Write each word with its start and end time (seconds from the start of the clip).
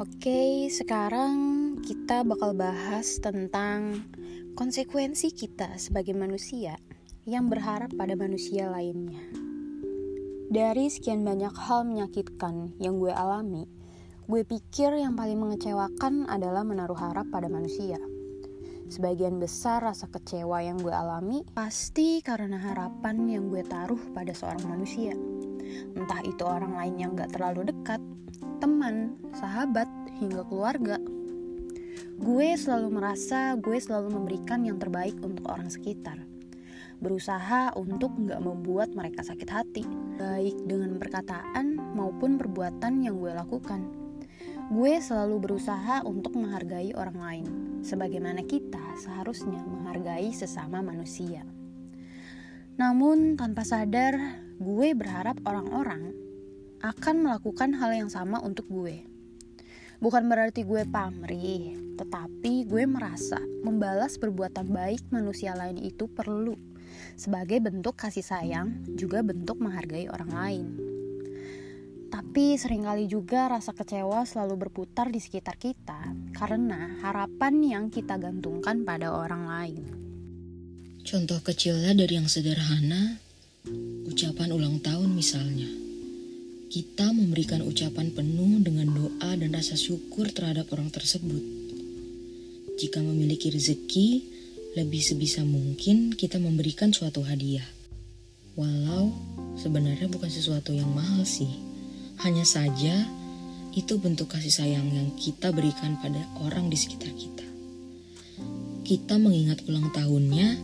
Oke, 0.00 0.72
sekarang 0.72 1.36
kita 1.84 2.24
bakal 2.24 2.56
bahas 2.56 3.20
tentang 3.20 4.08
konsekuensi 4.56 5.36
kita 5.36 5.76
sebagai 5.76 6.16
manusia 6.16 6.80
yang 7.28 7.52
berharap 7.52 7.92
pada 7.92 8.16
manusia 8.16 8.72
lainnya. 8.72 9.20
Dari 10.48 10.88
sekian 10.88 11.28
banyak 11.28 11.52
hal 11.52 11.84
menyakitkan 11.84 12.72
yang 12.80 12.96
gue 12.96 13.12
alami, 13.12 13.68
gue 14.24 14.40
pikir 14.48 14.96
yang 14.96 15.12
paling 15.12 15.36
mengecewakan 15.36 16.24
adalah 16.24 16.64
menaruh 16.64 16.96
harap 16.96 17.28
pada 17.28 17.52
manusia. 17.52 18.00
Sebagian 18.88 19.36
besar 19.36 19.84
rasa 19.84 20.08
kecewa 20.08 20.64
yang 20.64 20.80
gue 20.80 20.92
alami 20.92 21.44
pasti 21.52 22.24
karena 22.24 22.56
harapan 22.56 23.28
yang 23.28 23.52
gue 23.52 23.60
taruh 23.60 24.00
pada 24.16 24.32
seorang 24.32 24.64
manusia. 24.72 25.12
Entah 25.94 26.20
itu 26.24 26.42
orang 26.44 26.74
lain 26.76 26.94
yang 26.98 27.10
gak 27.14 27.34
terlalu 27.34 27.70
dekat, 27.70 28.00
teman, 28.62 29.18
sahabat, 29.34 29.90
hingga 30.22 30.46
keluarga. 30.46 30.96
Gue 32.22 32.54
selalu 32.54 33.02
merasa 33.02 33.58
gue 33.58 33.74
selalu 33.82 34.14
memberikan 34.14 34.62
yang 34.62 34.78
terbaik 34.78 35.18
untuk 35.26 35.50
orang 35.50 35.66
sekitar. 35.66 36.22
Berusaha 37.02 37.74
untuk 37.74 38.14
nggak 38.14 38.38
membuat 38.38 38.94
mereka 38.94 39.26
sakit 39.26 39.48
hati, 39.50 39.82
baik 40.22 40.54
dengan 40.70 41.02
perkataan 41.02 41.74
maupun 41.98 42.38
perbuatan 42.38 43.02
yang 43.02 43.18
gue 43.18 43.34
lakukan. 43.34 43.82
Gue 44.70 45.02
selalu 45.02 45.42
berusaha 45.42 46.06
untuk 46.06 46.38
menghargai 46.38 46.94
orang 46.94 47.18
lain, 47.18 47.46
sebagaimana 47.82 48.46
kita 48.46 48.80
seharusnya 49.02 49.58
menghargai 49.66 50.30
sesama 50.30 50.78
manusia. 50.78 51.42
Namun, 52.78 53.34
tanpa 53.34 53.66
sadar, 53.66 54.41
gue 54.62 54.94
berharap 54.94 55.42
orang-orang 55.42 56.14
akan 56.82 57.26
melakukan 57.26 57.74
hal 57.74 57.90
yang 57.94 58.10
sama 58.10 58.38
untuk 58.38 58.70
gue. 58.70 59.02
Bukan 59.98 60.26
berarti 60.26 60.66
gue 60.66 60.82
pamrih, 60.86 61.78
tetapi 61.98 62.66
gue 62.66 62.84
merasa 62.86 63.38
membalas 63.62 64.18
perbuatan 64.18 64.70
baik 64.70 65.10
manusia 65.10 65.54
lain 65.54 65.78
itu 65.78 66.10
perlu 66.10 66.54
sebagai 67.14 67.60
bentuk 67.62 67.98
kasih 67.98 68.24
sayang, 68.24 68.82
juga 68.94 69.22
bentuk 69.22 69.60
menghargai 69.60 70.08
orang 70.08 70.30
lain. 70.32 70.66
Tapi 72.12 72.60
sering 72.60 72.84
kali 72.84 73.08
juga 73.08 73.48
rasa 73.48 73.72
kecewa 73.72 74.28
selalu 74.28 74.68
berputar 74.68 75.08
di 75.08 75.16
sekitar 75.16 75.56
kita 75.56 76.12
karena 76.36 77.00
harapan 77.00 77.54
yang 77.64 77.84
kita 77.88 78.20
gantungkan 78.20 78.84
pada 78.84 79.16
orang 79.16 79.48
lain. 79.48 79.82
Contoh 81.02 81.40
kecilnya 81.40 81.96
dari 81.96 82.20
yang 82.20 82.28
sederhana, 82.28 83.16
ucapan 84.12 84.52
ulang 84.52 84.76
tahun 84.84 85.08
misalnya 85.16 85.64
kita 86.68 87.16
memberikan 87.16 87.64
ucapan 87.64 88.12
penuh 88.12 88.60
dengan 88.60 88.92
doa 88.92 89.36
dan 89.36 89.52
rasa 89.52 89.72
syukur 89.76 90.28
terhadap 90.28 90.68
orang 90.72 90.88
tersebut. 90.88 91.40
Jika 92.80 93.00
memiliki 93.00 93.52
rezeki, 93.52 94.08
lebih 94.76 95.00
sebisa 95.04 95.44
mungkin 95.44 96.16
kita 96.16 96.36
memberikan 96.40 96.92
suatu 96.92 97.20
hadiah. 97.24 97.64
Walau 98.56 99.12
sebenarnya 99.56 100.08
bukan 100.08 100.32
sesuatu 100.32 100.72
yang 100.72 100.88
mahal 100.92 101.28
sih. 101.28 101.60
Hanya 102.24 102.48
saja 102.48 103.04
itu 103.72 103.96
bentuk 103.96 104.32
kasih 104.32 104.52
sayang 104.52 104.88
yang 104.92 105.12
kita 105.16 105.52
berikan 105.52 105.96
pada 106.00 106.20
orang 106.40 106.72
di 106.72 106.76
sekitar 106.80 107.12
kita. 107.16 107.44
Kita 108.84 109.16
mengingat 109.16 109.64
ulang 109.68 109.92
tahunnya, 109.92 110.56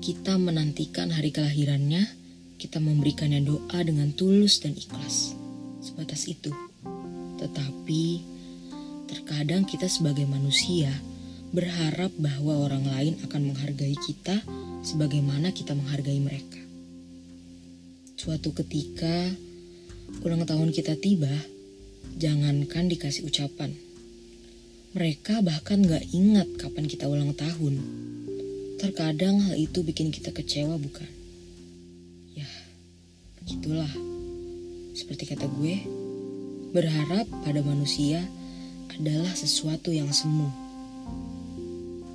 kita 0.00 0.40
menantikan 0.40 1.12
hari 1.12 1.32
kelahirannya, 1.32 2.20
kita 2.60 2.76
memberikannya 2.76 3.40
doa 3.40 3.80
dengan 3.80 4.12
tulus 4.12 4.60
dan 4.60 4.76
ikhlas 4.76 5.32
sebatas 5.80 6.28
itu. 6.28 6.52
Tetapi 7.40 8.04
terkadang 9.08 9.64
kita 9.64 9.88
sebagai 9.88 10.28
manusia 10.28 10.92
berharap 11.56 12.12
bahwa 12.20 12.68
orang 12.68 12.84
lain 12.84 13.14
akan 13.24 13.50
menghargai 13.50 13.96
kita 13.96 14.44
sebagaimana 14.84 15.56
kita 15.56 15.72
menghargai 15.72 16.20
mereka. 16.20 16.60
Suatu 18.20 18.52
ketika 18.52 19.32
ulang 20.20 20.44
tahun 20.44 20.76
kita 20.76 21.00
tiba, 21.00 21.32
jangankan 22.20 22.92
dikasih 22.92 23.24
ucapan. 23.24 23.72
Mereka 24.92 25.40
bahkan 25.40 25.80
gak 25.80 26.04
ingat 26.12 26.60
kapan 26.60 26.84
kita 26.84 27.08
ulang 27.08 27.32
tahun. 27.32 27.80
Terkadang 28.76 29.40
hal 29.48 29.56
itu 29.56 29.80
bikin 29.80 30.12
kita 30.12 30.36
kecewa 30.36 30.76
bukan? 30.76 31.19
Begitulah. 33.50 33.90
Seperti 34.94 35.34
kata 35.34 35.50
gue, 35.58 35.82
berharap 36.70 37.26
pada 37.42 37.58
manusia 37.66 38.22
adalah 38.94 39.34
sesuatu 39.34 39.90
yang 39.90 40.06
semu. 40.14 40.46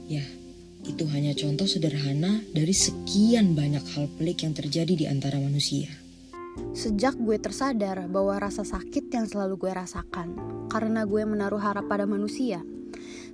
Ya, 0.08 0.24
itu 0.88 1.04
hanya 1.12 1.36
contoh 1.36 1.68
sederhana 1.68 2.40
dari 2.56 2.72
sekian 2.72 3.52
banyak 3.52 3.84
hal 3.84 4.08
pelik 4.16 4.48
yang 4.48 4.56
terjadi 4.56 4.96
di 4.96 5.06
antara 5.12 5.36
manusia. 5.36 5.92
Sejak 6.72 7.20
gue 7.20 7.36
tersadar 7.36 8.08
bahwa 8.08 8.40
rasa 8.40 8.64
sakit 8.64 9.12
yang 9.12 9.28
selalu 9.28 9.60
gue 9.60 9.76
rasakan 9.76 10.40
karena 10.72 11.04
gue 11.04 11.20
menaruh 11.28 11.60
harap 11.60 11.92
pada 11.92 12.08
manusia, 12.08 12.64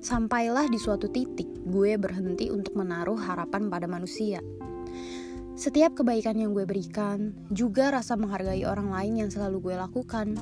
sampailah 0.01 0.66
di 0.73 0.81
suatu 0.81 1.06
titik 1.06 1.45
gue 1.69 2.01
berhenti 2.01 2.50
untuk 2.50 2.73
menaruh 2.81 3.22
harapan 3.22 3.69
pada 3.69 3.85
manusia. 3.85 4.41
Setiap 5.51 6.00
kebaikan 6.00 6.39
yang 6.39 6.56
gue 6.56 6.63
berikan, 6.63 7.35
juga 7.51 7.91
rasa 7.91 8.16
menghargai 8.16 8.63
orang 8.63 8.88
lain 8.88 9.28
yang 9.28 9.29
selalu 9.29 9.72
gue 9.72 9.75
lakukan. 9.75 10.39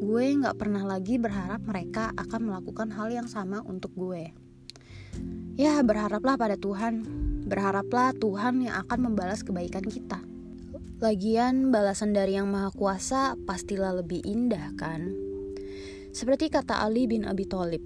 Gue 0.00 0.32
gak 0.40 0.56
pernah 0.56 0.80
lagi 0.80 1.20
berharap 1.20 1.60
mereka 1.68 2.16
akan 2.16 2.48
melakukan 2.48 2.88
hal 2.88 3.12
yang 3.12 3.28
sama 3.28 3.60
untuk 3.68 3.92
gue. 3.92 4.32
Ya, 5.60 5.80
berharaplah 5.84 6.40
pada 6.40 6.56
Tuhan. 6.56 7.04
Berharaplah 7.46 8.16
Tuhan 8.16 8.64
yang 8.64 8.80
akan 8.84 9.12
membalas 9.12 9.44
kebaikan 9.44 9.84
kita. 9.84 10.24
Lagian, 11.04 11.68
balasan 11.68 12.16
dari 12.16 12.40
Yang 12.40 12.48
Maha 12.48 12.70
Kuasa 12.72 13.36
pastilah 13.36 13.92
lebih 14.00 14.24
indah, 14.24 14.72
kan? 14.80 15.12
Seperti 16.16 16.48
kata 16.48 16.80
Ali 16.80 17.04
bin 17.04 17.28
Abi 17.28 17.44
Thalib, 17.44 17.84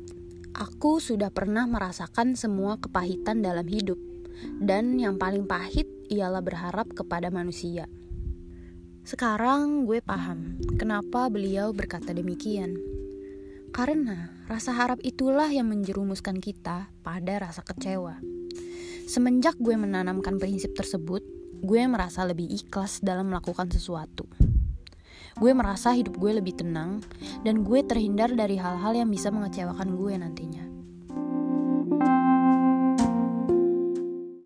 "Aku 0.55 1.03
sudah 1.03 1.35
pernah 1.35 1.67
merasakan 1.67 2.39
semua 2.39 2.79
kepahitan 2.79 3.43
dalam 3.43 3.67
hidup, 3.67 3.99
dan 4.63 4.95
yang 4.95 5.19
paling 5.19 5.51
pahit 5.51 6.00
ialah 6.11 6.43
berharap 6.43 6.91
kepada 6.91 7.31
manusia. 7.31 7.87
Sekarang 9.07 9.89
gue 9.89 10.03
paham 10.03 10.59
kenapa 10.77 11.31
beliau 11.31 11.71
berkata 11.71 12.13
demikian. 12.13 12.77
Karena 13.71 14.35
rasa 14.51 14.75
harap 14.75 14.99
itulah 15.07 15.47
yang 15.47 15.71
menjerumuskan 15.71 16.43
kita 16.43 16.91
pada 17.07 17.39
rasa 17.39 17.63
kecewa. 17.63 18.19
Semenjak 19.07 19.55
gue 19.63 19.79
menanamkan 19.79 20.39
prinsip 20.43 20.75
tersebut, 20.75 21.23
gue 21.63 21.83
merasa 21.87 22.27
lebih 22.27 22.51
ikhlas 22.51 22.99
dalam 23.03 23.31
melakukan 23.31 23.71
sesuatu. 23.71 24.27
Gue 25.39 25.55
merasa 25.55 25.95
hidup 25.95 26.19
gue 26.19 26.43
lebih 26.43 26.59
tenang 26.59 27.03
dan 27.47 27.63
gue 27.63 27.81
terhindar 27.87 28.35
dari 28.35 28.59
hal-hal 28.59 28.93
yang 28.93 29.09
bisa 29.11 29.31
mengecewakan 29.31 29.95
gue 29.95 30.15
nantinya. 30.19 30.70